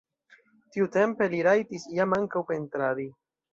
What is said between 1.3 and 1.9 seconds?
li rajtis